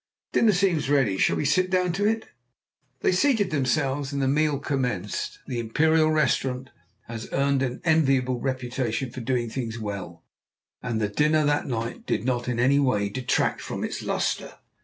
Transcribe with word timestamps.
Dinner 0.31 0.51
seems 0.53 0.89
ready; 0.89 1.19
shall 1.19 1.35
we 1.35 1.45
sit 1.45 1.69
down 1.69 1.93
to 1.93 2.07
it?" 2.07 2.25
They 3.01 3.11
seated 3.11 3.51
themselves, 3.51 4.11
and 4.11 4.19
the 4.19 4.27
meal 4.27 4.57
commenced. 4.57 5.37
The 5.45 5.59
Imperial 5.59 6.09
Restaurant 6.09 6.71
has 7.07 7.29
earned 7.31 7.61
an 7.61 7.81
enviable 7.83 8.39
reputation 8.39 9.11
for 9.11 9.21
doing 9.21 9.47
things 9.47 9.77
well, 9.77 10.23
and 10.81 10.99
the 10.99 11.07
dinner 11.07 11.45
that 11.45 11.67
night 11.67 12.07
did 12.07 12.25
not 12.25 12.47
in 12.47 12.59
any 12.59 12.79
way 12.79 13.09
detract 13.09 13.61
from 13.61 13.83
its 13.83 14.01
lustre. 14.01 14.55